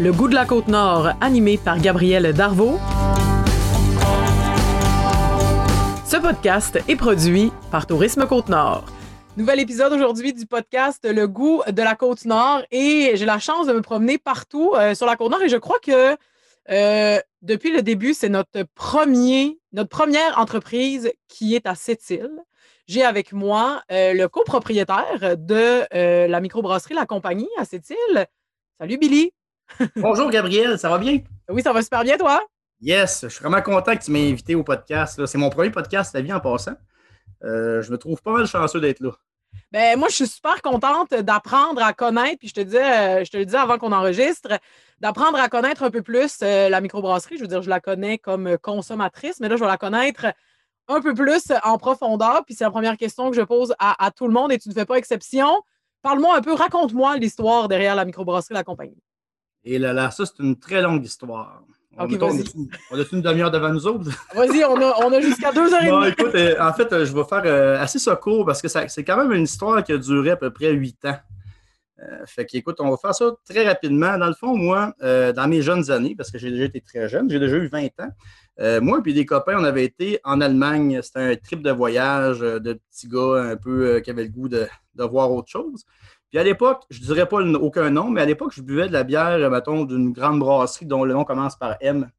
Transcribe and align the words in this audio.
Le 0.00 0.12
goût 0.12 0.28
de 0.28 0.34
la 0.36 0.44
côte 0.44 0.68
nord, 0.68 1.08
animé 1.20 1.58
par 1.58 1.80
Gabriel 1.80 2.32
Darvaux. 2.32 2.78
Ce 6.06 6.16
podcast 6.16 6.78
est 6.86 6.94
produit 6.94 7.50
par 7.72 7.88
Tourisme 7.88 8.24
Côte-Nord. 8.28 8.84
Nouvel 9.36 9.58
épisode 9.58 9.92
aujourd'hui 9.92 10.32
du 10.32 10.46
podcast 10.46 11.04
Le 11.04 11.26
goût 11.26 11.62
de 11.66 11.82
la 11.82 11.96
Côte-Nord 11.96 12.62
et 12.70 13.10
j'ai 13.16 13.24
la 13.24 13.40
chance 13.40 13.66
de 13.66 13.72
me 13.72 13.82
promener 13.82 14.18
partout 14.18 14.72
euh, 14.76 14.94
sur 14.94 15.04
la 15.04 15.16
Côte-Nord 15.16 15.42
et 15.42 15.48
je 15.48 15.56
crois 15.56 15.80
que 15.80 16.16
euh, 16.70 17.20
depuis 17.42 17.72
le 17.72 17.82
début, 17.82 18.14
c'est 18.14 18.28
notre 18.28 18.66
notre 19.72 19.88
première 19.88 20.38
entreprise 20.38 21.10
qui 21.26 21.56
est 21.56 21.66
à 21.66 21.74
Sept-Îles. 21.74 22.40
J'ai 22.86 23.02
avec 23.02 23.32
moi 23.32 23.82
euh, 23.90 24.12
le 24.12 24.28
copropriétaire 24.28 25.36
de 25.36 26.28
la 26.28 26.40
microbrasserie 26.40 26.94
La 26.94 27.04
Compagnie 27.04 27.50
à 27.58 27.64
Sept-Îles. 27.64 28.26
Salut 28.78 28.96
Billy. 28.96 29.32
Bonjour 29.96 30.30
Gabriel, 30.30 30.78
ça 30.78 30.88
va 30.88 30.98
bien? 30.98 31.18
Oui, 31.48 31.62
ça 31.62 31.72
va 31.72 31.82
super 31.82 32.02
bien 32.02 32.16
toi? 32.16 32.42
Yes, 32.80 33.20
je 33.22 33.28
suis 33.28 33.40
vraiment 33.40 33.62
content 33.62 33.96
que 33.96 34.02
tu 34.04 34.10
m'aies 34.10 34.30
invité 34.30 34.54
au 34.54 34.62
podcast. 34.62 35.24
C'est 35.26 35.38
mon 35.38 35.50
premier 35.50 35.70
podcast 35.70 36.14
la 36.14 36.20
vie 36.20 36.32
en 36.32 36.40
passant. 36.40 36.74
Euh, 37.44 37.82
je 37.82 37.90
me 37.90 37.98
trouve 37.98 38.20
pas 38.22 38.32
mal 38.32 38.46
chanceux 38.46 38.80
d'être 38.80 39.00
là. 39.00 39.10
Ben, 39.72 39.98
moi, 39.98 40.08
je 40.08 40.14
suis 40.14 40.26
super 40.26 40.62
contente 40.62 41.14
d'apprendre 41.14 41.82
à 41.82 41.92
connaître, 41.92 42.38
puis 42.38 42.48
je 42.48 42.54
te 42.54 42.60
dis, 42.60 42.76
euh, 42.76 43.24
je 43.24 43.30
te 43.30 43.36
le 43.36 43.44
dis 43.44 43.56
avant 43.56 43.78
qu'on 43.78 43.92
enregistre, 43.92 44.58
d'apprendre 45.00 45.38
à 45.38 45.48
connaître 45.48 45.82
un 45.82 45.90
peu 45.90 46.02
plus 46.02 46.38
euh, 46.42 46.68
la 46.68 46.80
microbrasserie. 46.80 47.36
Je 47.36 47.42
veux 47.42 47.48
dire, 47.48 47.62
je 47.62 47.70
la 47.70 47.80
connais 47.80 48.18
comme 48.18 48.58
consommatrice, 48.58 49.40
mais 49.40 49.48
là, 49.48 49.56
je 49.56 49.60
vais 49.60 49.68
la 49.68 49.78
connaître 49.78 50.26
un 50.88 51.00
peu 51.00 51.14
plus 51.14 51.52
en 51.64 51.78
profondeur. 51.78 52.44
Puis 52.44 52.54
c'est 52.54 52.64
la 52.64 52.70
première 52.70 52.96
question 52.96 53.30
que 53.30 53.36
je 53.36 53.42
pose 53.42 53.74
à, 53.78 54.04
à 54.04 54.10
tout 54.10 54.26
le 54.26 54.32
monde 54.32 54.52
et 54.52 54.58
tu 54.58 54.68
ne 54.68 54.74
fais 54.74 54.86
pas 54.86 54.96
exception. 54.96 55.62
Parle-moi 56.02 56.36
un 56.36 56.40
peu, 56.40 56.54
raconte-moi 56.54 57.16
l'histoire 57.16 57.68
derrière 57.68 57.94
la 57.94 58.04
microbrasserie 58.04 58.54
La 58.54 58.64
Compagnie. 58.64 59.02
Et 59.64 59.78
là, 59.78 59.92
là, 59.92 60.10
ça, 60.10 60.24
c'est 60.26 60.42
une 60.42 60.58
très 60.58 60.82
longue 60.82 61.04
histoire. 61.04 61.62
on, 61.98 62.04
a 62.04 63.04
une 63.12 63.22
demi-heure 63.22 63.50
devant 63.50 63.72
nous 63.72 63.86
autres? 63.86 64.10
Vas-y, 64.34 64.64
on 64.64 65.12
a, 65.12 65.20
jusqu'à 65.20 65.52
deux 65.52 65.72
heures 65.72 65.82
et 65.82 65.90
demie. 65.90 66.08
écoute, 66.08 66.34
euh, 66.34 66.54
en 66.60 66.72
fait, 66.72 66.92
euh, 66.92 67.04
je 67.04 67.12
vais 67.12 67.24
faire 67.24 67.42
euh, 67.44 67.80
assez 67.80 67.98
ça 67.98 68.14
court 68.16 68.46
parce 68.46 68.62
que 68.62 68.68
c'est 68.68 69.04
quand 69.04 69.16
même 69.16 69.32
une 69.32 69.44
histoire 69.44 69.82
qui 69.82 69.92
a 69.92 69.98
duré 69.98 70.30
à 70.30 70.36
peu 70.36 70.50
près 70.50 70.72
huit 70.72 71.04
ans. 71.04 71.16
fait 72.26 72.46
qu'écoute, 72.46 72.76
on 72.78 72.90
va 72.90 72.96
faire 72.96 73.14
ça 73.14 73.32
très 73.44 73.66
rapidement. 73.66 74.16
Dans 74.16 74.28
le 74.28 74.34
fond, 74.34 74.56
moi, 74.56 74.94
dans 75.00 75.48
mes 75.48 75.60
jeunes 75.60 75.90
années, 75.90 76.14
parce 76.16 76.30
que 76.30 76.38
j'ai 76.38 76.50
déjà 76.50 76.64
été 76.64 76.80
très 76.80 77.08
jeune, 77.08 77.28
j'ai 77.28 77.40
déjà 77.40 77.56
eu 77.56 77.66
20 77.66 77.86
ans, 77.98 78.80
moi 78.80 79.00
et 79.04 79.12
des 79.12 79.26
copains, 79.26 79.56
on 79.58 79.64
avait 79.64 79.84
été 79.84 80.20
en 80.22 80.40
Allemagne. 80.40 81.00
C'était 81.02 81.32
un 81.32 81.34
trip 81.34 81.62
de 81.62 81.72
voyage 81.72 82.38
de 82.38 82.74
petits 82.74 83.08
gars 83.08 83.42
un 83.50 83.56
peu 83.56 84.00
qui 84.00 84.10
avaient 84.10 84.24
le 84.24 84.30
goût 84.30 84.48
de, 84.48 84.68
de 84.94 85.04
voir 85.04 85.32
autre 85.32 85.48
chose. 85.48 85.84
Puis 86.30 86.38
à 86.38 86.44
l'époque, 86.44 86.84
je 86.90 87.00
ne 87.00 87.06
dirais 87.06 87.26
pas 87.26 87.38
aucun 87.38 87.90
nom, 87.90 88.10
mais 88.10 88.20
à 88.20 88.24
l'époque, 88.26 88.52
je 88.54 88.62
buvais 88.62 88.88
de 88.88 88.92
la 88.92 89.02
bière, 89.02 89.50
mettons, 89.50 89.84
d'une 89.84 90.12
grande 90.12 90.38
brasserie 90.38 90.86
dont 90.86 91.04
le 91.04 91.14
nom 91.14 91.24
commence 91.24 91.56
par 91.56 91.76
M. 91.80 92.10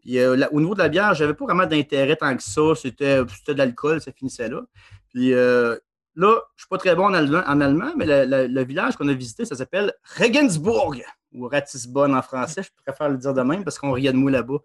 Puis 0.00 0.18
euh, 0.18 0.36
au 0.50 0.60
niveau 0.60 0.74
de 0.74 0.80
la 0.80 0.88
bière, 0.88 1.14
je 1.14 1.22
n'avais 1.22 1.34
pas 1.34 1.44
vraiment 1.44 1.66
d'intérêt 1.66 2.16
tant 2.16 2.36
que 2.36 2.42
ça. 2.42 2.74
C'était 2.74 3.22
de 3.22 3.52
l'alcool, 3.52 4.00
ça 4.00 4.10
finissait 4.12 4.48
là. 4.48 4.62
Puis 5.10 5.32
euh, 5.32 5.76
là, 6.16 6.32
je 6.32 6.32
ne 6.32 6.58
suis 6.58 6.68
pas 6.68 6.78
très 6.78 6.96
bon 6.96 7.04
en 7.04 7.14
allemand, 7.60 7.92
mais 7.96 8.06
le, 8.26 8.64
village 8.64 8.96
qu'on 8.96 9.08
a 9.08 9.12
visité, 9.12 9.44
ça 9.44 9.54
s'appelle 9.54 9.92
Regensburg, 10.18 11.00
ou 11.32 11.46
Ratisbonne 11.46 12.14
en 12.14 12.22
français. 12.22 12.62
Je 12.64 12.70
préfère 12.84 13.08
le 13.10 13.16
dire 13.16 13.32
de 13.32 13.42
même 13.42 13.62
parce 13.62 13.78
qu'on 13.78 13.92
riait 13.92 14.12
de 14.12 14.16
moi 14.16 14.30
là-bas. 14.30 14.58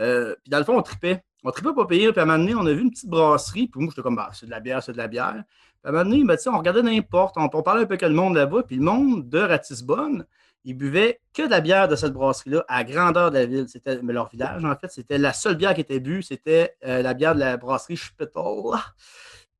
Euh, 0.00 0.34
puis 0.42 0.50
dans 0.50 0.58
le 0.58 0.64
fond, 0.64 0.76
on 0.76 0.82
tripait. 0.82 1.22
On 1.44 1.50
tripait 1.50 1.74
pas 1.74 1.86
payer. 1.86 2.10
Puis 2.12 2.20
à 2.20 2.24
un 2.24 2.26
moment 2.26 2.38
donné, 2.38 2.54
on 2.54 2.66
a 2.66 2.72
vu 2.72 2.82
une 2.82 2.90
petite 2.90 3.08
brasserie. 3.08 3.68
Puis 3.68 3.80
moi, 3.80 3.90
j'étais 3.90 4.02
comme, 4.02 4.16
bah, 4.16 4.30
c'est 4.32 4.46
de 4.46 4.50
la 4.50 4.60
bière, 4.60 4.82
c'est 4.82 4.92
de 4.92 4.98
la 4.98 5.08
bière 5.08 5.44
à 5.84 5.88
un 5.88 5.92
moment 5.92 6.04
donné, 6.04 6.24
ben, 6.24 6.36
on 6.46 6.58
regardait 6.58 6.82
n'importe, 6.82 7.36
on, 7.36 7.48
on, 7.52 7.62
parlait 7.62 7.82
un 7.82 7.86
peu 7.86 7.96
que 7.96 8.06
le 8.06 8.14
monde 8.14 8.34
là-bas, 8.34 8.62
puis 8.64 8.76
le 8.76 8.82
monde 8.82 9.28
de 9.28 9.38
Ratisbonne, 9.38 10.26
ils 10.64 10.74
buvaient 10.74 11.20
que 11.32 11.42
de 11.42 11.50
la 11.50 11.60
bière 11.60 11.88
de 11.88 11.96
cette 11.96 12.12
brasserie-là 12.12 12.64
à 12.68 12.84
grandeur 12.84 13.30
de 13.30 13.38
la 13.38 13.46
ville. 13.46 13.66
C'était 13.68 14.02
mais 14.02 14.12
leur 14.12 14.28
village, 14.28 14.64
en 14.64 14.74
fait. 14.76 14.88
C'était 14.90 15.18
la 15.18 15.32
seule 15.32 15.56
bière 15.56 15.74
qui 15.74 15.80
était 15.80 16.00
bue, 16.00 16.22
c'était 16.22 16.76
euh, 16.84 17.00
la 17.00 17.14
bière 17.14 17.34
de 17.34 17.40
la 17.40 17.56
brasserie 17.56 17.96
Spittal. 17.96 18.42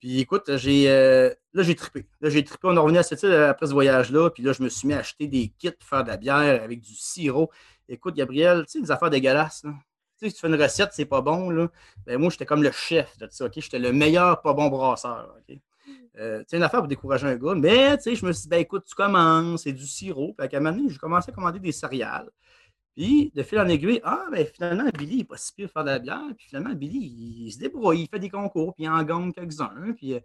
Puis 0.01 0.21
écoute, 0.21 0.57
j'ai 0.57 0.91
euh, 0.91 1.31
là, 1.55 1.63
j'ai 1.63 1.75
trippé. 1.75 2.07
Là, 2.21 2.31
j'ai 2.31 2.45
trippé. 2.45 2.69
On 2.69 2.77
est 2.77 2.79
revenu 2.79 2.99
à 2.99 3.03
cette 3.03 3.23
île 3.23 3.33
après 3.33 3.67
ce 3.67 3.73
voyage-là. 3.73 4.31
Puis 4.31 4.43
là, 4.43 4.53
je 4.53 4.63
me 4.63 4.69
suis 4.69 4.87
mis 4.87 4.95
à 4.95 4.99
acheter 4.99 5.27
des 5.27 5.49
kits 5.59 5.71
pour 5.73 5.89
faire 5.89 6.05
de 6.05 6.09
la 6.09 6.17
bière 6.17 6.63
avec 6.63 6.81
du 6.81 6.95
sirop. 6.95 7.51
Écoute, 7.89 8.15
Gabriel, 8.15 8.65
tu 8.67 8.73
sais, 8.73 8.81
des 8.81 8.91
affaires 8.91 9.11
dégueulasses. 9.11 9.65
Là. 9.65 9.71
Sais, 10.19 10.31
si 10.31 10.35
tu 10.35 10.41
fais 10.41 10.49
une 10.49 10.61
recette, 10.61 10.91
c'est 10.93 11.05
pas 11.05 11.21
bon. 11.21 11.51
Là. 11.51 11.69
Ben, 12.07 12.19
moi, 12.19 12.31
j'étais 12.31 12.47
comme 12.47 12.63
le 12.63 12.73
chef 12.73 13.17
de 13.19 13.29
ça. 13.31 13.47
OK? 13.47 13.53
J'étais 13.57 13.79
le 13.79 13.93
meilleur 13.93 14.43
pas 14.43 14.53
bon 14.53 14.69
brasseur. 14.69 15.37
OK? 15.39 15.57
Euh, 16.19 16.43
une 16.53 16.63
affaire 16.63 16.81
pour 16.81 16.89
décourager 16.89 17.27
un 17.27 17.37
gars. 17.37 17.55
Mais 17.55 17.99
je 18.05 18.27
me 18.27 18.33
suis 18.33 18.43
dit, 18.43 18.49
ben, 18.49 18.61
écoute, 18.61 18.85
tu 18.89 18.95
commences, 18.95 19.63
c'est 19.63 19.73
du 19.73 19.87
sirop. 19.87 20.35
Puis 20.37 20.49
à 20.53 20.57
un 20.57 20.61
moment 20.61 20.77
donné, 20.77 20.91
j'ai 20.91 20.99
commencé 20.99 21.31
à 21.31 21.35
commander 21.35 21.61
des 21.61 21.73
céréales. 21.73 22.29
Puis, 22.97 23.31
de 23.33 23.45
fil 23.45 23.61
en 23.61 23.69
aiguille, 23.69 24.01
ah, 24.03 24.27
ben 24.33 24.45
finalement, 24.45 24.91
Billy, 24.99 25.15
il 25.15 25.19
n'est 25.19 25.25
pas 25.25 25.37
si 25.37 25.53
pire 25.53 25.69
de 25.69 25.73
faire 25.73 25.85
de 25.85 25.91
la 25.91 25.99
bière. 26.01 26.35
Puis 26.37 26.49
finalement, 26.49 26.75
Billy, 26.75 27.45
il, 27.47 27.53
se 27.53 27.59
débrouille, 27.59 28.03
il 28.03 28.09
fait 28.09 28.19
des 28.19 28.29
concours, 28.29 28.75
puis 28.75 28.85
il 28.85 28.89
en 28.89 29.05
gagne 29.05 29.33
quelques-uns. 29.33 29.93
Puis, 29.97 30.15
euh, 30.15 30.21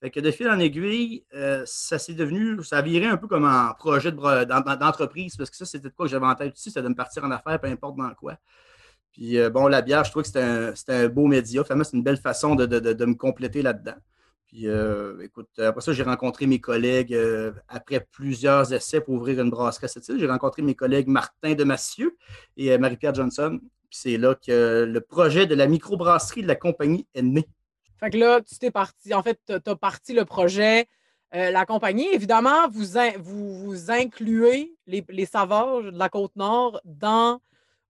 fait 0.00 0.10
que 0.10 0.18
de 0.18 0.30
fil 0.32 0.48
en 0.48 0.58
aiguille, 0.58 1.24
euh, 1.34 1.62
ça 1.66 2.00
s'est 2.00 2.14
devenu, 2.14 2.62
ça 2.64 2.82
viré 2.82 3.06
un 3.06 3.16
peu 3.16 3.28
comme 3.28 3.44
un 3.44 3.72
projet 3.74 4.10
d'entreprise, 4.10 5.36
parce 5.36 5.50
que 5.50 5.56
ça, 5.56 5.64
c'était 5.64 5.88
quoi 5.90 6.06
que 6.06 6.10
j'avais 6.10 6.26
en 6.26 6.34
tête 6.34 6.52
aussi, 6.52 6.70
c'était 6.70 6.82
de 6.82 6.88
me 6.88 6.96
partir 6.96 7.24
en 7.24 7.30
affaires, 7.30 7.60
peu 7.60 7.68
importe 7.68 7.96
dans 7.96 8.12
quoi. 8.14 8.36
Puis, 9.16 9.38
bon, 9.50 9.66
la 9.66 9.80
bière, 9.80 10.04
je 10.04 10.10
trouve 10.10 10.24
que 10.24 10.28
c'était 10.28 10.92
un, 10.92 11.08
beau 11.08 11.26
média. 11.26 11.64
Finalement, 11.64 11.84
c'est 11.84 11.96
une 11.96 12.02
belle 12.02 12.18
façon 12.18 12.54
de, 12.54 13.04
me 13.06 13.14
compléter 13.14 13.62
là-dedans. 13.62 13.94
Puis, 14.46 14.68
euh, 14.68 15.24
écoute, 15.24 15.48
après 15.58 15.80
ça, 15.80 15.94
j'ai 15.94 16.02
rencontré 16.02 16.46
mes 16.46 16.60
collègues 16.60 17.14
euh, 17.14 17.52
après 17.66 18.06
plusieurs 18.12 18.74
essais 18.74 19.00
pour 19.00 19.14
ouvrir 19.14 19.40
une 19.40 19.48
brasserie 19.48 19.86
à 19.86 19.88
cette 19.88 20.06
île. 20.08 20.20
J'ai 20.20 20.28
rencontré 20.28 20.60
mes 20.60 20.74
collègues 20.74 21.08
Martin 21.08 21.54
de 21.54 21.64
Massieu 21.64 22.18
et 22.58 22.72
euh, 22.72 22.78
Marie-Pierre 22.78 23.14
Johnson. 23.14 23.58
Puis 23.88 23.98
c'est 24.02 24.18
là 24.18 24.34
que 24.34 24.84
le 24.84 25.00
projet 25.00 25.46
de 25.46 25.54
la 25.54 25.66
microbrasserie 25.66 26.42
de 26.42 26.48
la 26.48 26.56
compagnie 26.56 27.06
est 27.14 27.22
né. 27.22 27.48
Fait 27.98 28.10
que 28.10 28.18
là, 28.18 28.42
tu 28.42 28.58
t'es 28.58 28.70
parti, 28.70 29.14
en 29.14 29.22
fait, 29.22 29.40
tu 29.46 29.54
as 29.54 29.76
parti 29.76 30.12
le 30.12 30.26
projet, 30.26 30.86
la 31.32 31.64
compagnie. 31.64 32.06
Évidemment, 32.12 32.68
vous, 32.68 32.84
vous, 33.18 33.90
incluez 33.90 34.74
les, 34.86 35.02
les, 35.08 35.24
saveurs 35.24 35.82
de 35.82 35.98
la 35.98 36.08
Côte-Nord 36.10 36.80
dans 36.84 37.40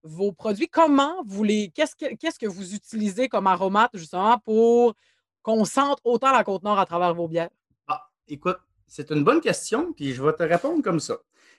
vos 0.06 0.32
produits? 0.32 0.68
Comment 0.68 1.22
vous 1.26 1.44
les. 1.44 1.70
Qu'est-ce 1.74 1.96
que, 1.96 2.14
qu'est-ce 2.14 2.38
que 2.38 2.46
vous 2.46 2.74
utilisez 2.74 3.28
comme 3.28 3.46
aromate, 3.46 3.90
justement, 3.94 4.38
pour 4.38 4.94
qu'on 5.42 5.64
sente 5.64 6.00
autant 6.04 6.32
la 6.32 6.44
Côte-Nord 6.44 6.78
à 6.78 6.86
travers 6.86 7.14
vos 7.14 7.28
bières? 7.28 7.50
Ah, 7.86 8.08
écoute, 8.26 8.58
c'est 8.86 9.10
une 9.10 9.24
bonne 9.24 9.40
question, 9.40 9.92
puis 9.92 10.12
je 10.12 10.22
vais 10.22 10.32
te 10.32 10.42
répondre 10.42 10.82
comme 10.82 11.00
ça. 11.00 11.18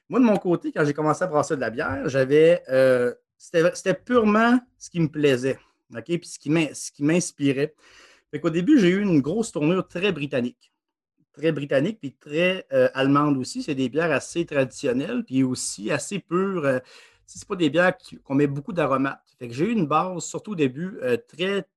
Moi, 0.09 0.19
de 0.19 0.25
mon 0.25 0.38
côté, 0.38 0.72
quand 0.72 0.85
j'ai 0.85 0.94
commencé 0.94 1.24
à 1.24 1.28
brasser 1.28 1.56
de 1.56 1.62
la 1.62 1.69
bière, 1.69 2.08
j'avais. 2.08 2.63
Euh, 2.69 3.13
c'était 3.38 3.94
purement 3.94 4.59
ce 4.78 4.90
qui 4.90 5.00
me 5.00 5.09
plaisait, 5.09 5.59
OK? 5.96 6.06
Puis 6.06 6.28
ce 6.28 6.40
qui 6.91 7.03
m'inspirait. 7.03 7.75
Fait 8.31 8.40
qu'au 8.40 8.50
début, 8.50 8.79
j'ai 8.79 8.90
eu 8.90 9.02
une 9.02 9.22
grosse 9.22 9.52
tournure 9.52 9.88
très 9.88 10.12
britannique. 10.12 10.72
Très 11.34 11.52
britannique, 11.52 12.00
puis 12.00 12.14
très 12.14 12.66
euh, 12.74 12.90
allemande 12.94 13.38
aussi. 13.38 13.62
C'est 13.62 13.75
des 13.75 13.90
bières 13.90 14.12
assez 14.12 14.46
traditionnelles, 14.46 15.24
puis 15.24 15.44
aussi 15.44 15.91
assez 15.91 16.19
pures. 16.19 16.66
Euh, 16.66 16.79
c'est 17.27 17.47
pas 17.47 17.55
des 17.55 17.69
bières 17.69 17.93
qu'on 18.23 18.35
met 18.35 18.47
beaucoup 18.47 18.73
d'aromates. 18.73 19.21
J'ai 19.41 19.65
eu 19.65 19.71
une 19.71 19.85
base, 19.85 20.23
surtout 20.23 20.51
au 20.51 20.55
début, 20.55 20.99
très 21.27 21.67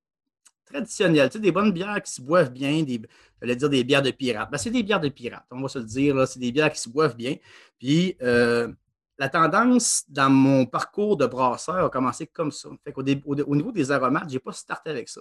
traditionnelles, 0.70 1.28
tu 1.28 1.34
sais, 1.34 1.40
des 1.40 1.52
bonnes 1.52 1.72
bières 1.72 2.02
qui 2.02 2.12
se 2.12 2.22
boivent 2.22 2.52
bien, 2.52 2.82
des, 2.82 3.00
j'allais 3.40 3.56
dire 3.56 3.68
des 3.68 3.84
bières 3.84 4.02
de 4.02 4.10
pirates. 4.10 4.50
Ben, 4.50 4.58
c'est 4.58 4.70
des 4.70 4.82
bières 4.82 5.00
de 5.00 5.08
pirates, 5.08 5.46
on 5.50 5.60
va 5.60 5.68
se 5.68 5.78
le 5.78 5.84
dire, 5.84 6.26
c'est 6.26 6.38
des 6.38 6.52
bières 6.52 6.72
qui 6.72 6.80
se 6.80 6.88
boivent 6.88 7.16
bien. 7.16 7.36
Puis 7.78 8.16
euh, 8.22 8.72
la 9.18 9.28
tendance 9.28 10.04
dans 10.08 10.30
mon 10.30 10.66
parcours 10.66 11.16
de 11.16 11.26
brasseur 11.26 11.84
a 11.84 11.90
commencé 11.90 12.26
comme 12.26 12.52
ça. 12.52 12.68
Au, 12.94 13.56
niveau 13.56 13.72
des 13.72 13.90
aromates, 13.90 14.28
je 14.28 14.34
n'ai 14.34 14.38
pas 14.38 14.52
starté 14.52 14.90
avec 14.90 15.08
ça. 15.08 15.20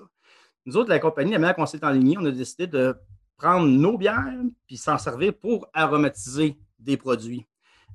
Nous 0.66 0.78
autres, 0.78 0.90
la 0.90 1.00
compagnie, 1.00 1.32
la 1.32 1.40
manière 1.40 1.56
qu'on 1.56 1.66
s'est 1.66 1.84
enligné, 1.84 2.18
on 2.18 2.26
a 2.26 2.32
décidé 2.32 2.68
de 2.68 2.96
prendre 3.38 3.68
nos 3.68 3.98
bières 3.98 4.42
puis 4.68 4.78
s'en 4.78 4.98
servir 4.98 5.34
pour 5.34 5.70
aromatiser 5.74 6.58
des 6.78 6.98
produits. 6.98 7.46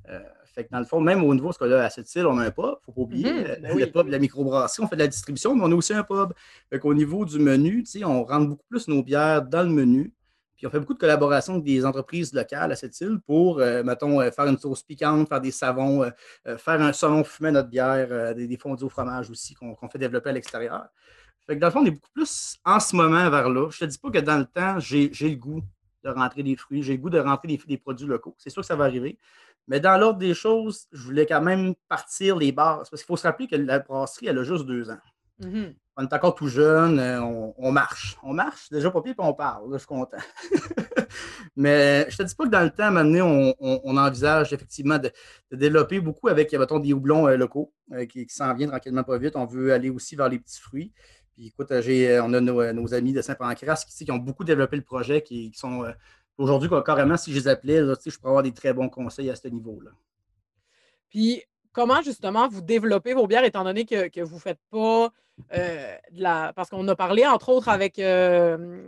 Euh, 0.09 0.19
fait 0.55 0.63
que 0.63 0.69
dans 0.71 0.79
le 0.79 0.85
fond, 0.85 1.01
même 1.01 1.21
au 1.21 1.35
niveau, 1.35 1.51
ce 1.51 1.59
qu'on 1.59 1.69
a 1.69 1.83
à 1.83 1.89
cette 1.89 2.13
île, 2.15 2.25
on 2.25 2.37
a 2.37 2.45
un 2.45 2.51
pub, 2.51 2.63
il 2.65 2.69
ne 2.69 2.75
faut 2.85 2.91
pas 2.93 3.01
oublier. 3.01 3.33
Mhm. 3.33 3.45
Euh, 3.45 3.55
ben 3.61 3.77
le 3.77 3.85
pub, 3.87 4.07
la 4.07 4.19
microbrasserie, 4.19 4.85
on 4.85 4.87
fait 4.87 4.95
de 4.95 5.01
la 5.01 5.07
distribution, 5.07 5.53
mais 5.53 5.63
on 5.65 5.71
a 5.71 5.75
aussi 5.75 5.93
un 5.93 6.03
pub. 6.03 6.31
Fait 6.69 6.79
qu'au 6.79 6.93
niveau 6.93 7.25
du 7.25 7.39
menu, 7.39 7.83
on 8.05 8.23
rentre 8.23 8.47
beaucoup 8.47 8.65
plus 8.69 8.87
nos 8.87 9.03
bières 9.03 9.41
dans 9.41 9.63
le 9.63 9.69
menu. 9.69 10.13
Puis 10.55 10.65
on 10.65 10.69
fait 10.69 10.79
beaucoup 10.79 10.93
de 10.93 10.99
collaborations 10.99 11.55
avec 11.55 11.65
des 11.65 11.85
entreprises 11.85 12.31
locales 12.33 12.71
à 12.71 12.75
cette 12.77 12.97
île 13.01 13.19
pour, 13.27 13.59
euh, 13.59 13.83
mettons, 13.83 14.21
euh, 14.21 14.31
faire 14.31 14.45
une 14.45 14.57
sauce 14.57 14.81
piquante, 14.81 15.27
faire 15.27 15.41
des 15.41 15.51
savons, 15.51 16.09
faire 16.45 16.81
un 16.81 16.93
saumon 16.93 17.25
fumé 17.25 17.49
à 17.49 17.51
notre 17.51 17.69
bière, 17.69 18.33
des, 18.33 18.57
fondus 18.57 18.85
au 18.85 18.89
fromage 18.89 19.29
aussi 19.29 19.53
qu'on 19.55 19.75
fait 19.89 19.99
développer 19.99 20.29
à 20.29 20.33
l'extérieur. 20.33 20.85
Fait 21.45 21.55
que 21.55 21.59
dans 21.59 21.67
le 21.67 21.73
fond, 21.73 21.81
on 21.81 21.85
est 21.85 21.91
beaucoup 21.91 22.11
plus 22.13 22.57
en 22.63 22.79
ce 22.79 22.95
moment 22.95 23.29
vers 23.29 23.49
là. 23.49 23.69
Je 23.69 23.83
ne 23.83 23.89
te 23.89 23.91
dis 23.91 23.97
pas 23.99 24.09
que 24.09 24.19
dans 24.19 24.37
le 24.37 24.45
temps, 24.45 24.79
j'ai 24.79 25.09
le 25.09 25.35
goût 25.35 25.61
de 26.05 26.09
rentrer 26.09 26.43
des 26.43 26.55
fruits, 26.55 26.83
j'ai 26.83 26.93
le 26.93 26.99
goût 26.99 27.09
de 27.09 27.19
rentrer 27.19 27.47
des, 27.47 27.59
des 27.67 27.77
produits 27.77 28.07
locaux. 28.07 28.35
C'est 28.37 28.49
sûr 28.49 28.61
que 28.61 28.67
ça 28.67 28.75
va 28.75 28.85
arriver. 28.85 29.17
Mais 29.67 29.79
dans 29.79 29.97
l'ordre 29.97 30.19
des 30.19 30.33
choses, 30.33 30.85
je 30.91 31.01
voulais 31.03 31.25
quand 31.25 31.41
même 31.41 31.73
partir 31.87 32.37
les 32.37 32.51
bases. 32.51 32.89
Parce 32.89 33.01
qu'il 33.01 33.07
faut 33.07 33.17
se 33.17 33.23
rappeler 33.23 33.47
que 33.47 33.55
la 33.55 33.79
brasserie, 33.79 34.27
elle 34.27 34.37
a 34.37 34.43
juste 34.43 34.65
deux 34.65 34.89
ans. 34.89 34.99
Mm-hmm. 35.41 35.75
on 35.97 36.03
est 36.03 36.13
encore 36.13 36.33
tout 36.33 36.47
jeune, 36.47 36.97
euh, 36.97 37.21
on, 37.21 37.71
marche. 37.71 38.15
On 38.23 38.33
marche, 38.33 38.69
déjà 38.69 38.89
pas 38.89 39.01
pire, 39.01 39.15
puis 39.17 39.27
on 39.27 39.33
parle. 39.33 39.69
je 39.73 39.79
suis 39.79 39.87
content. 39.87 40.17
Mais 41.57 42.05
je 42.09 42.17
te 42.17 42.23
dis 42.23 42.35
pas 42.35 42.45
que 42.45 42.49
dans 42.49 42.63
le 42.63 42.69
temps, 42.69 42.91
maintenant, 42.91 43.53
on, 43.59 43.97
envisage 43.97 44.53
effectivement 44.53 44.97
de, 44.97 45.11
développer 45.51 45.99
beaucoup 45.99 46.29
avec, 46.29 46.53
mettons, 46.53 46.79
des 46.79 46.93
houblons 46.93 47.27
euh, 47.27 47.35
locaux 47.35 47.73
euh, 47.91 48.05
qui, 48.05 48.25
s'en 48.29 48.53
viennent 48.53 48.69
tranquillement 48.69 49.03
pas 49.03 49.17
vite. 49.17 49.35
On 49.35 49.45
veut 49.45 49.73
aller 49.73 49.89
aussi 49.89 50.15
vers 50.15 50.29
les 50.29 50.39
petits 50.39 50.61
fruits. 50.61 50.93
Puis 51.35 51.47
écoute, 51.47 51.67
on 51.69 52.33
a 52.33 52.41
nos, 52.41 52.93
amis 52.93 53.13
de 53.13 53.21
Saint-Pancras 53.21 53.85
qui, 53.87 54.05
qui, 54.05 54.11
ont 54.11 54.17
beaucoup 54.17 54.43
développé 54.43 54.77
le 54.77 54.83
projet, 54.83 55.21
qui, 55.21 55.51
sont 55.53 55.85
aujourd'hui, 56.37 56.69
carrément, 56.85 57.17
si 57.17 57.31
je 57.31 57.39
les 57.39 57.47
appelais, 57.47 57.77
je 57.77 58.17
pourrais 58.17 58.29
avoir 58.29 58.43
des 58.43 58.53
très 58.53 58.73
bons 58.73 58.89
conseils 58.89 59.29
à 59.29 59.35
ce 59.35 59.47
niveau-là. 59.47 59.91
Puis, 61.09 61.43
comment 61.71 62.01
justement 62.01 62.47
vous 62.47 62.61
développez 62.61 63.13
vos 63.13 63.27
bières, 63.27 63.43
étant 63.43 63.63
donné 63.63 63.85
que, 63.85 64.21
vous 64.23 64.35
ne 64.35 64.39
faites 64.39 64.59
pas 64.71 65.11
euh, 65.53 65.95
de 66.11 66.21
la. 66.21 66.53
Parce 66.55 66.69
qu'on 66.69 66.87
a 66.87 66.95
parlé, 66.95 67.27
entre 67.27 67.49
autres, 67.49 67.69
avec. 67.69 67.99
Euh, 67.99 68.83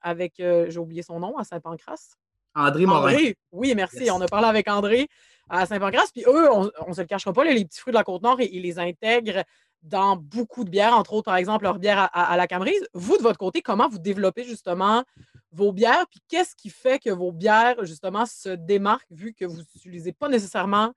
avec 0.00 0.38
euh, 0.38 0.66
J'ai 0.70 0.78
oublié 0.78 1.02
son 1.02 1.18
nom, 1.18 1.36
à 1.36 1.44
Saint-Pancras? 1.44 2.16
André 2.54 2.86
Morin. 2.86 3.16
oui, 3.52 3.74
merci. 3.74 4.10
On 4.10 4.20
a 4.20 4.26
parlé 4.26 4.46
avec 4.46 4.68
André 4.68 5.08
à 5.48 5.66
Saint-Pancras. 5.66 6.10
Puis 6.12 6.24
eux, 6.26 6.50
on 6.52 6.88
ne 6.88 6.94
se 6.94 7.00
le 7.00 7.06
cachera 7.06 7.32
pas, 7.32 7.44
les 7.44 7.64
petits 7.64 7.80
fruits 7.80 7.92
de 7.92 7.98
la 7.98 8.04
Côte-Nord, 8.04 8.40
ils, 8.40 8.62
les 8.62 8.78
intègrent 8.78 9.44
dans 9.82 10.16
beaucoup 10.16 10.64
de 10.64 10.70
bières, 10.70 10.96
entre 10.96 11.12
autres, 11.12 11.26
par 11.26 11.36
exemple, 11.36 11.64
leur 11.64 11.78
bière 11.78 12.10
à, 12.12 12.36
la 12.36 12.46
Camerise. 12.46 12.86
Vous, 12.94 13.16
de 13.16 13.22
votre 13.22 13.38
côté, 13.38 13.62
comment 13.62 13.88
vous 13.88 13.98
développez 13.98 14.44
justement 14.44 15.04
vos 15.52 15.72
bières? 15.72 16.06
Puis 16.10 16.20
qu'est-ce 16.28 16.54
qui 16.54 16.70
fait 16.70 16.98
que 16.98 17.10
vos 17.10 17.32
bières, 17.32 17.84
justement, 17.84 18.26
se 18.26 18.50
démarquent 18.50 19.10
vu 19.10 19.34
que 19.34 19.44
vous 19.44 19.58
n'utilisez 19.58 20.12
pas 20.12 20.28
nécessairement 20.28 20.92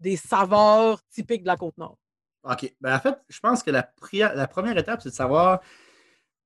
des 0.00 0.16
saveurs 0.16 1.00
typiques 1.10 1.42
de 1.42 1.48
la 1.48 1.56
Côte-Nord? 1.56 1.96
OK. 2.44 2.72
Ben, 2.80 2.96
en 2.96 3.00
fait, 3.00 3.18
je 3.28 3.40
pense 3.40 3.62
que 3.62 3.70
la, 3.70 3.82
première 4.46 4.76
étape, 4.76 5.02
c'est 5.02 5.10
de 5.10 5.14
savoir 5.14 5.60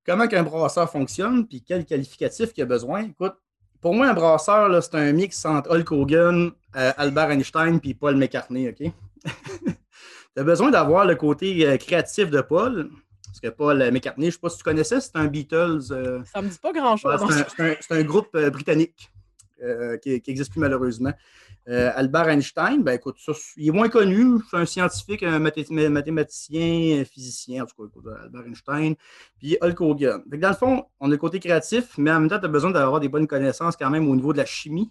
comment 0.07 0.25
un 0.31 0.43
brasseur 0.43 0.91
fonctionne 0.91 1.47
puis 1.47 1.63
quel 1.63 1.85
qualificatif 1.85 2.51
il 2.57 2.63
a 2.63 2.67
besoin. 2.67 3.03
Écoute, 3.03 3.35
pour 3.81 3.95
moi, 3.95 4.09
un 4.09 4.15
brasseur, 4.15 4.83
c'est 4.83 4.95
un 4.95 5.13
mix 5.13 5.45
entre 5.45 5.71
Hulk 5.71 5.91
Hogan, 5.93 6.53
euh, 6.77 6.93
Albert 6.97 7.31
Einstein 7.31 7.81
puis 7.81 7.95
Paul 7.95 8.17
McCartney, 8.17 8.69
OK? 8.69 8.93
Tu 10.41 10.43
as 10.43 10.45
besoin 10.45 10.71
d'avoir 10.71 11.05
le 11.07 11.15
côté 11.15 11.67
euh, 11.67 11.77
créatif 11.77 12.31
de 12.31 12.41
Paul? 12.41 12.91
Parce 13.27 13.41
que 13.41 13.49
Paul 13.49 13.79
McCartney, 13.93 14.27
je 14.27 14.29
ne 14.29 14.33
sais 14.33 14.39
pas 14.41 14.49
si 14.49 14.59
tu 14.59 14.65
connaissais, 14.65 15.01
c'est 15.01 15.17
un 15.17 15.27
Beatles. 15.27 15.93
Euh, 15.93 16.23
Ça 16.33 16.41
ne 16.41 16.47
me 16.47 16.51
dit 16.51 16.59
pas 16.59 16.73
grand-chose. 16.73 17.45
c'est 17.57 17.93
un, 17.93 18.03
groupe 18.03 18.37
britannique 18.37 19.11
qui 20.03 20.23
n'existe 20.27 20.51
plus 20.51 20.61
malheureusement. 20.61 21.13
Euh, 21.69 21.93
Albert 21.95 22.29
Einstein, 22.29 22.83
ben 22.83 22.95
écoute, 22.95 23.17
il 23.57 23.69
est 23.69 23.71
moins 23.71 23.89
connu. 23.89 24.41
C'est 24.51 24.57
un 24.57 24.65
scientifique, 24.65 25.23
un 25.23 25.39
mathématicien, 25.39 27.01
un 27.01 27.05
physicien, 27.05 27.63
en 27.63 27.67
tout 27.67 27.89
cas, 27.89 28.11
Albert 28.23 28.47
Einstein. 28.47 28.95
Puis 29.39 29.59
Hulk 29.61 29.81
Hogan. 29.81 30.23
dans 30.27 30.49
le 30.49 30.55
fond, 30.55 30.87
on 30.99 31.07
a 31.07 31.11
le 31.11 31.17
côté 31.19 31.39
créatif, 31.39 31.97
mais 31.99 32.11
en 32.11 32.21
même 32.21 32.31
temps, 32.31 32.39
tu 32.39 32.47
as 32.47 32.49
besoin 32.49 32.71
d'avoir 32.71 32.99
des 32.99 33.09
bonnes 33.09 33.27
connaissances 33.27 33.77
quand 33.77 33.91
même 33.91 34.09
au 34.09 34.17
niveau 34.17 34.33
de 34.33 34.39
la 34.39 34.47
chimie, 34.47 34.91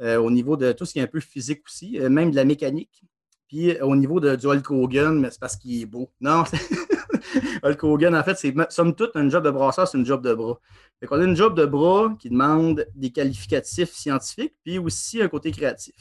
euh, 0.00 0.16
au 0.16 0.30
niveau 0.30 0.56
de 0.56 0.72
tout 0.72 0.84
ce 0.84 0.92
qui 0.92 0.98
est 0.98 1.02
un 1.02 1.06
peu 1.06 1.20
physique 1.20 1.62
aussi, 1.66 1.98
euh, 2.00 2.10
même 2.10 2.32
de 2.32 2.36
la 2.36 2.44
mécanique. 2.44 3.04
Puis 3.48 3.80
au 3.80 3.94
niveau 3.94 4.20
de, 4.20 4.36
du 4.36 4.46
Hulk 4.46 4.70
Hogan, 4.70 5.20
mais 5.20 5.30
c'est 5.30 5.40
parce 5.40 5.56
qu'il 5.56 5.82
est 5.82 5.86
beau. 5.86 6.10
Non, 6.20 6.44
Hulk 7.62 7.84
Hogan, 7.84 8.14
en 8.14 8.22
fait, 8.22 8.36
c'est 8.36 8.54
somme 8.70 8.94
toute, 8.94 9.14
un 9.16 9.28
job 9.28 9.44
de 9.44 9.50
brasseur, 9.50 9.86
c'est 9.86 9.98
une 9.98 10.06
job 10.06 10.22
de 10.22 10.34
bras. 10.34 10.58
Fait 11.00 11.06
qu'on 11.06 11.20
a 11.20 11.24
une 11.24 11.36
job 11.36 11.56
de 11.56 11.66
bras 11.66 12.14
qui 12.18 12.30
demande 12.30 12.86
des 12.94 13.10
qualificatifs 13.10 13.92
scientifiques, 13.92 14.54
puis 14.64 14.78
aussi 14.78 15.20
un 15.20 15.28
côté 15.28 15.50
créatif. 15.50 15.94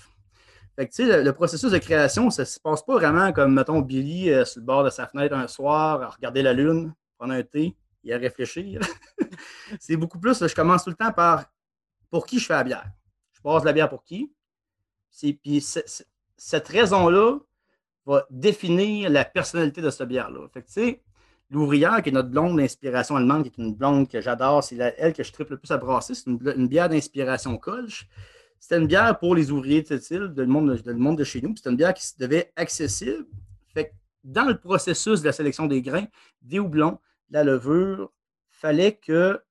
Fait 0.75 0.87
que, 0.87 1.03
le, 1.03 1.23
le, 1.23 1.33
processus 1.33 1.71
de 1.71 1.77
création, 1.77 2.31
ça 2.31 2.45
se 2.45 2.59
passe 2.59 2.83
pas 2.83 2.93
vraiment 2.93 3.31
comme, 3.31 3.53
mettons, 3.53 3.81
Billy 3.81 4.31
euh, 4.31 4.43
sur 4.43 4.61
le 4.61 4.65
bord 4.65 4.83
de 4.83 4.89
sa 4.89 5.05
fenêtre 5.05 5.35
un 5.35 5.47
soir, 5.47 6.01
à 6.01 6.09
regarder 6.09 6.41
la 6.41 6.53
lune, 6.53 6.93
prendre 7.17 7.33
un 7.33 7.43
thé 7.43 7.75
et 8.03 8.13
à 8.13 8.17
réfléchir. 8.17 8.81
c'est 9.79 9.95
beaucoup 9.95 10.19
plus, 10.19 10.45
je 10.45 10.55
commence 10.55 10.83
tout 10.83 10.89
le 10.89 10.95
temps 10.95 11.11
par 11.11 11.45
pour 12.09 12.25
qui 12.25 12.39
je 12.39 12.45
fais 12.45 12.53
la 12.53 12.63
bière? 12.63 12.85
Je 13.31 13.41
passe 13.41 13.63
la 13.63 13.73
bière 13.73 13.89
pour 13.89 14.03
qui? 14.03 14.31
Puis 15.41 15.65
cette 16.37 16.67
raison-là 16.67 17.39
va 18.05 18.25
définir 18.29 19.09
la 19.09 19.25
personnalité 19.25 19.81
de 19.81 19.89
cette 19.89 20.07
bière-là. 20.07 20.47
L'ouvrière, 21.49 22.01
qui 22.01 22.09
est 22.09 22.11
notre 22.11 22.29
blonde 22.29 22.57
d'inspiration 22.57 23.15
allemande, 23.15 23.43
qui 23.43 23.49
est 23.49 23.63
une 23.63 23.75
blonde 23.75 24.09
que 24.09 24.21
j'adore, 24.21 24.63
c'est 24.63 24.75
elle 24.97 25.13
que 25.13 25.23
je 25.23 25.31
triple 25.31 25.51
le 25.51 25.57
plus 25.59 25.71
à 25.71 25.77
brasser. 25.77 26.15
C'est 26.15 26.25
une, 26.25 26.67
bière 26.67 26.89
d'inspiration 26.89 27.57
Kolsch. 27.57 28.07
C'était 28.59 28.79
une 28.79 28.87
bière 28.87 29.19
pour 29.19 29.35
les 29.35 29.51
ouvriers 29.51 29.83
de 29.83 29.87
cette 29.87 30.09
île, 30.09 30.33
de, 30.33 30.45
monde 30.45 31.17
de 31.17 31.23
chez 31.23 31.41
nous. 31.41 31.55
C'était 31.55 31.69
une 31.69 31.75
bière 31.75 31.93
qui 31.93 32.07
devait 32.17 32.37
être 32.37 32.53
accessible. 32.55 33.25
Dans 34.23 34.45
le 34.45 34.57
processus 34.57 35.19
de 35.19 35.25
la 35.25 35.33
sélection 35.33 35.65
des 35.65 35.81
grains, 35.81 36.05
des 36.41 36.57
houblons, 36.57 36.97
la 37.29 37.43
levure, 37.43 38.09
fallait 38.49 38.95
que 38.95 39.41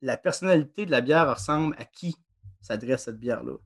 la 0.00 0.16
personnalité 0.16 0.86
de 0.86 0.90
la 0.90 1.02
bière 1.02 1.28
ressemble 1.32 1.76
à 1.78 1.84
qui 1.84 2.16
s'adresse 2.62 3.04
cette 3.04 3.18
bière-là 3.18 3.58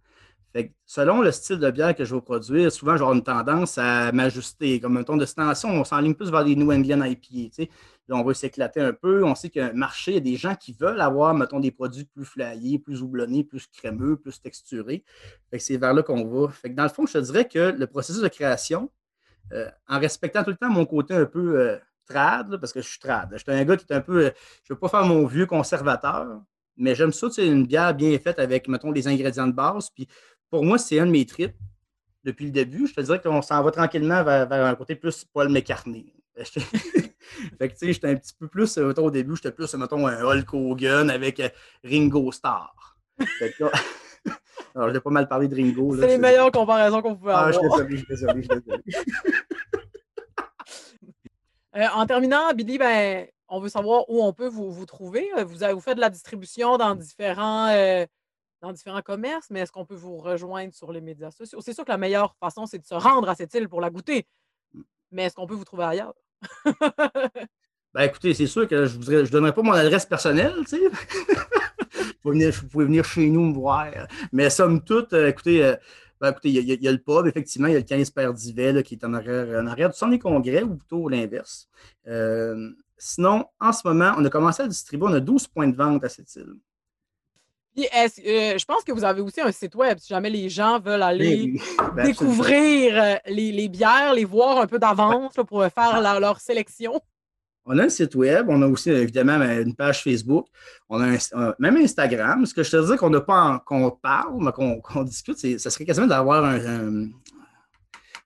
selon 0.87 1.21
le 1.21 1.31
style 1.31 1.59
de 1.59 1.71
bière 1.71 1.95
que 1.95 2.05
je 2.05 2.15
vais 2.15 2.21
produire, 2.21 2.73
souvent, 2.73 2.97
j'aurai 2.97 3.17
une 3.17 3.23
tendance 3.23 3.79
à 3.79 4.13
m'ajuster. 4.13 4.81
Comme 4.81 5.05
ton 5.05 5.17
de 5.17 5.25
tension, 5.25 5.69
on 5.71 5.85
s'enligne 5.85 6.15
plus 6.15 6.31
vers 6.31 6.43
les 6.45 6.57
New 6.57 6.73
England 6.73 7.05
IPA. 7.05 7.65
Là, 8.09 8.17
on 8.17 8.25
va 8.25 8.35
s'éclater 8.35 8.81
un 8.81 8.93
peu. 8.93 9.25
On 9.25 9.35
sait 9.35 9.51
qu'un 9.51 9.73
marché, 9.73 10.13
il 10.13 10.15
y 10.15 10.19
a 10.19 10.21
des 10.21 10.37
gens 10.37 10.55
qui 10.55 10.73
veulent 10.73 11.01
avoir, 11.01 11.35
mettons, 11.35 11.61
des 11.61 11.71
produits 11.71 12.05
plus 12.05 12.25
flyés, 12.25 12.79
plus 12.79 13.03
houblonnés, 13.03 13.45
plus 13.45 13.67
crémeux, 13.67 14.17
plus 14.17 14.41
texturés. 14.41 15.05
c'est 15.59 15.77
vers 15.77 15.93
là 15.93 16.03
qu'on 16.03 16.25
va. 16.25 16.51
Fait 16.51 16.71
dans 16.71 16.85
le 16.85 16.89
fond, 16.89 17.07
je 17.07 17.15
te 17.15 17.19
dirais 17.19 17.47
que 17.47 17.71
le 17.77 17.87
processus 17.87 18.23
de 18.23 18.29
création, 18.29 18.91
euh, 19.53 19.71
en 19.89 19.99
respectant 19.99 20.45
tout 20.45 20.51
le 20.51 20.57
temps 20.57 20.71
mon 20.71 20.87
côté 20.87 21.15
un 21.15 21.27
peu 21.27 21.61
euh, 21.61 21.79
trad, 22.07 22.59
parce 22.59 22.73
que 22.73 22.81
je 22.81 22.89
suis 22.89 22.99
trad. 22.99 23.29
Je 23.33 23.39
suis 23.39 23.53
un 23.53 23.65
gars 23.65 23.77
qui 23.77 23.85
est 23.91 23.95
un 23.95 24.01
peu. 24.01 24.27
Euh, 24.27 24.31
je 24.65 24.73
ne 24.73 24.77
veux 24.77 24.81
pas 24.81 24.89
faire 24.89 25.05
mon 25.05 25.27
vieux 25.27 25.47
conservateur, 25.47 26.43
mais 26.79 26.95
j'aime 26.95 27.13
ça, 27.13 27.29
c'est 27.31 27.47
une 27.47 27.67
bière 27.67 27.93
bien 27.95 28.17
faite 28.19 28.39
avec, 28.39 28.69
mettons, 28.69 28.93
les 28.93 29.09
ingrédients 29.09 29.47
de 29.47 29.53
base. 29.53 29.91
Puis 29.91 30.09
pour 30.51 30.65
moi, 30.65 30.79
c'est 30.79 30.99
un 30.99 31.07
de 31.07 31.11
mes 31.11 31.27
trips 31.27 31.57
depuis 32.25 32.47
le 32.47 32.53
début. 32.53 32.87
Je 32.87 32.95
te 32.95 33.01
dirais 33.01 33.21
qu'on 33.21 33.43
s'en 33.43 33.63
va 33.63 33.71
tranquillement 33.71 34.23
vers, 34.25 34.51
un 34.53 34.75
côté 34.75 34.95
plus 34.95 35.25
Paul 35.25 35.49
McCartney. 35.49 36.13
fait 36.39 37.69
que, 37.69 37.73
tu 37.73 37.79
sais, 37.79 37.93
j'étais 37.93 38.09
un 38.09 38.15
petit 38.15 38.33
peu 38.39 38.47
plus, 38.47 38.79
euh, 38.79 38.93
au 38.97 39.11
début, 39.11 39.35
j'étais 39.35 39.51
plus, 39.51 39.73
mettons, 39.75 40.07
un 40.07 40.23
Hulk 40.23 40.55
Hogan 40.55 41.11
avec 41.11 41.41
euh, 41.41 41.49
Ringo 41.85 42.31
Starr. 42.31 42.97
Fait 43.39 43.53
que 43.53 43.65
alors, 44.75 44.93
j'ai 44.93 45.01
pas 45.01 45.11
mal 45.11 45.27
parlé 45.27 45.49
de 45.49 45.57
Ringo. 45.57 45.97
C'est 45.99 46.07
les 46.07 46.19
meilleures 46.19 46.53
comparaisons 46.53 47.03
qu'on 47.03 47.17
pouvait 47.17 47.33
avoir. 47.33 47.49
Ah, 47.49 47.53
je 47.53 47.59
suis 47.59 47.69
désolé, 47.69 47.91
je 47.91 47.97
suis 47.97 48.07
désolé, 48.09 48.43
je 48.43 48.53
suis 48.53 48.63
désolé. 48.63 48.83
Euh, 51.77 51.87
en 51.95 52.07
terminant, 52.07 52.53
Billy, 52.55 52.77
ben, 52.77 53.27
on 53.47 53.61
veut 53.61 53.69
savoir 53.69 54.09
où 54.09 54.25
on 54.25 54.33
peut 54.33 54.49
vous, 54.49 54.73
vous 54.73 54.87
trouver. 54.87 55.29
Vous 55.37 55.81
faites 55.81 55.97
de 55.97 56.01
la 56.01 56.11
distribution 56.11 56.77
dans 56.77 56.97
différents 56.97 57.69
dans 58.61 58.73
différents 58.73 59.03
commerces, 59.03 59.49
mais 59.51 59.61
est-ce 59.61 59.73
qu'on 59.73 59.85
peut 59.85 59.95
vous 59.95 60.17
rejoindre 60.17 60.75
sur 60.75 60.93
les 60.93 61.01
médias 61.01 61.31
sociaux? 61.31 61.61
C'est 61.61 61.73
sûr 61.73 61.85
que 61.85 61.91
la 61.91 61.99
meilleure 61.99 62.35
façon, 62.37 62.67
c'est 62.67 62.79
de 62.79 62.87
se 62.87 62.95
rendre 62.95 63.29
à 63.29 63.35
cette 63.35 63.55
île 63.55 63.69
pour 63.69 63.81
la 63.81 63.91
goûter. 63.91 64.27
Mmh. 64.73 64.81
Mais 65.13 65.25
est-ce 65.25 65.35
qu'on 65.35 65.47
peut 65.47 65.55
vous 65.55 65.65
trouver 65.65 65.85
ailleurs? 65.85 66.15
ben 67.95 68.03
écoutez, 68.03 68.35
c'est 68.35 68.47
sûr 68.47 68.67
que 68.67 68.87
je 68.87 68.99
ne 68.99 69.27
donnerai 69.27 69.53
pas 69.53 69.63
mon 69.63 69.73
adresse 69.73 70.07
personnelle, 70.07 70.55
tu 70.69 70.77
sais. 70.77 70.89
vous, 72.25 72.69
pouvez 72.69 72.85
venir, 72.85 73.05
chez 73.05 73.29
nous 73.31 73.47
me 73.47 73.55
voir. 73.55 73.91
Mais 74.33 74.51
somme 74.51 74.83
toute, 74.83 75.13
euh, 75.13 75.29
écoutez, 75.29 75.65
euh, 75.65 75.77
ben, 76.21 76.31
écoutez, 76.31 76.51
il 76.51 76.83
y, 76.83 76.89
a 76.89 76.93
le 76.93 76.99
pub, 76.99 77.27
effectivement, 77.27 77.69
il 77.69 77.73
y 77.73 77.77
a 77.77 77.79
le 77.79 77.85
15 77.85 78.11
Père 78.11 78.35
d'Ivet 78.35 78.83
qui 78.83 78.95
est 78.95 79.05
en 79.05 79.15
arrière, 79.15 79.63
en 79.63 79.67
arrière 79.67 79.91
du 79.91 79.97
centre 79.97 80.11
des 80.11 80.19
congrès, 80.19 80.63
ou 80.63 80.77
plutôt 80.77 81.09
l'inverse. 81.09 81.69
Euh, 82.09 82.71
sinon, 82.97 83.45
en 83.61 83.73
ce 83.73 83.87
moment, 83.87 84.15
on 84.19 84.25
a 84.25 84.31
commencé 84.31 84.63
à 84.63 84.67
distribuer, 84.67 85.07
on 85.09 85.15
a 85.15 85.21
12 85.21 85.47
points 85.47 85.69
de 85.69 85.77
vente 85.77 86.05
à 86.05 86.09
cette 86.09 86.35
île. 86.37 86.55
Euh, 87.79 88.59
je 88.59 88.65
pense 88.65 88.83
que 88.83 88.93
vous 88.93 89.05
avez 89.05 89.21
aussi 89.21 89.41
un 89.41 89.53
site 89.53 89.75
web 89.75 89.99
si 89.99 90.09
jamais 90.09 90.31
les 90.31 90.49
gens 90.49 90.81
veulent 90.81 91.03
aller 91.03 91.55
ben, 91.95 92.05
découvrir 92.05 93.03
euh, 93.03 93.17
les, 93.27 93.69
bières, 93.69 94.15
les 94.15 94.25
voir 94.25 94.59
un 94.59 94.67
peu 94.67 94.79
d'avance 94.79 95.35
pour 95.47 95.65
faire 95.67 96.21
leur, 96.21 96.41
sélection. 96.41 97.01
On 97.65 97.79
a 97.79 97.85
un 97.85 97.89
site 97.89 98.15
web, 98.15 98.47
on 98.49 98.63
a 98.63 98.67
aussi 98.67 98.91
évidemment 98.91 99.39
ben, 99.39 99.67
une 99.67 99.75
page 99.75 100.03
Facebook, 100.03 100.47
on 100.89 101.01
a 101.01 101.55
même 101.59 101.77
Instagram. 101.77 102.47
Ce 102.47 102.55
que 102.55 102.63
je 102.63 102.71
te 102.71 102.91
dis 102.91 102.97
qu'on 102.97 103.11
n'a 103.11 103.21
pas 103.21 103.63
qu'on 103.67 103.91
parle, 103.91 104.43
mais 104.43 104.53
qu'on 104.53 105.03
discute, 105.05 105.39
ça 105.59 105.71
serait 105.71 105.85
quasiment 105.85 106.07
d'avoir 106.07 106.45
un, 106.45 107.09